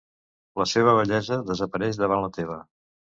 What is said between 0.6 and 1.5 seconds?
La seva bellesa